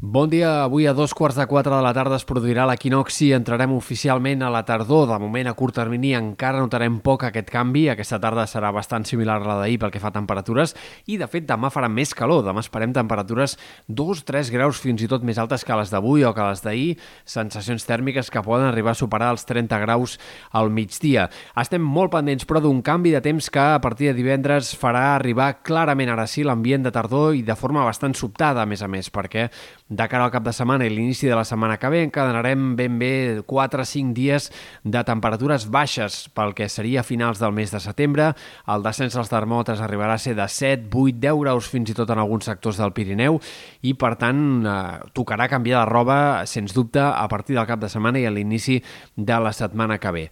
[0.00, 0.62] Bon dia.
[0.62, 3.32] Avui a dos quarts de quatre de la tarda es produirà l'equinoxi.
[3.34, 5.08] Entrarem oficialment a la tardor.
[5.10, 7.88] De moment, a curt termini, encara notarem poc aquest canvi.
[7.90, 10.76] Aquesta tarda serà bastant similar a la d'ahir pel que fa a temperatures.
[11.10, 12.44] I, de fet, demà farà més calor.
[12.46, 13.56] Demà esperem temperatures
[13.90, 16.94] 2-3 graus fins i tot més altes que les d'avui o que les d'ahir.
[17.26, 20.14] Sensacions tèrmiques que poden arribar a superar els 30 graus
[20.52, 21.26] al migdia.
[21.58, 25.56] Estem molt pendents, però, d'un canvi de temps que a partir de divendres farà arribar
[25.66, 29.10] clarament ara sí l'ambient de tardor i de forma bastant sobtada, a més a més,
[29.10, 29.48] perquè
[29.88, 32.98] de cara al cap de setmana i l'inici de la setmana que ve encadenarem ben
[33.00, 34.50] bé 4 o 5 dies
[34.84, 38.32] de temperatures baixes pel que seria finals del mes de setembre.
[38.68, 42.12] El descens dels termòmetres arribarà a ser de 7, 8, 10 graus fins i tot
[42.12, 43.40] en alguns sectors del Pirineu
[43.82, 44.78] i per tant eh,
[45.16, 48.82] tocarà canviar de roba sens dubte a partir del cap de setmana i a l'inici
[49.16, 50.26] de la setmana que ve.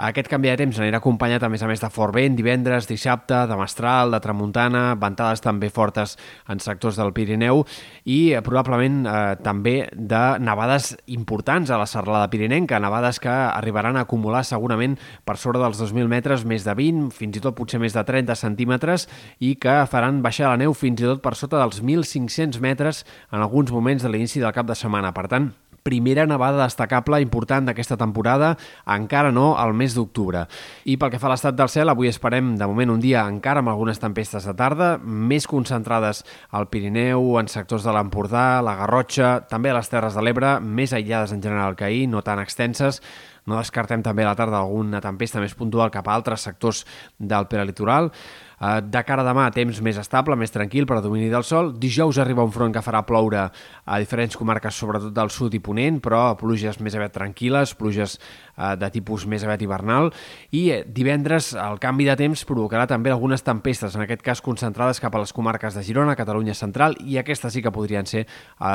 [0.00, 3.42] Aquest canvi de temps anirà acompanyat, a més a més, de fort vent, divendres, dissabte,
[3.50, 6.14] de mestral, de tramuntana, ventades també fortes
[6.48, 7.66] en sectors del Pirineu
[8.08, 13.96] i eh, probablement eh, també de nevades importants a la serralada pirinenca, nevades que arribaran
[13.96, 17.80] a acumular segurament per sobre dels 2.000 metres més de 20, fins i tot potser
[17.80, 21.60] més de 30 centímetres i que faran baixar la neu fins i tot per sota
[21.62, 25.14] dels 1.500 metres en alguns moments de l'inici del cap de setmana.
[25.16, 28.54] Per tant, primera nevada destacable important d'aquesta temporada,
[28.86, 30.44] encara no al mes d'octubre.
[30.84, 33.64] I pel que fa a l'estat del cel, avui esperem de moment un dia encara
[33.64, 39.40] amb algunes tempestes de tarda, més concentrades al Pirineu, en sectors de l'Empordà, la Garrotxa,
[39.50, 43.00] també a les Terres de l'Ebre, més aïllades en general que ahir, no tan extenses,
[43.46, 46.84] no descartem també a la tarda alguna tempesta més puntual cap a altres sectors
[47.18, 48.10] del peralitoral.
[48.60, 51.72] Eh, de cara a demà, temps més estable, més tranquil, per a domini del sol.
[51.80, 55.96] Dijous arriba un front que farà ploure a diferents comarques, sobretot del sud i ponent,
[56.04, 60.10] però pluges més aviat tranquil·les, pluges eh, de tipus més aviat hivernal.
[60.52, 65.00] I eh, divendres el canvi de temps provocarà també algunes tempestes, en aquest cas concentrades
[65.00, 68.26] cap a les comarques de Girona, Catalunya Central, i aquestes sí que podrien ser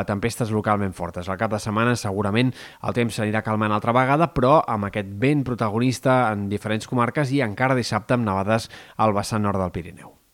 [0.10, 1.30] tempestes localment fortes.
[1.30, 2.50] Al cap de setmana segurament
[2.82, 4.32] el temps s'anirà calmant altra vegada,
[4.68, 9.62] amb aquest vent protagonista en diferents comarques i encara dissabte amb nevades al vessant nord
[9.62, 10.25] del Pirineu.